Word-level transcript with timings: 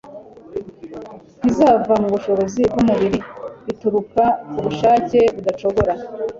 ntiziva 1.37 1.93
mubushobozi 2.01 2.61
bwumubiri. 2.71 3.19
bituruka 3.65 4.23
ku 4.51 4.57
bushake 4.65 5.19
budacogora 5.35 5.93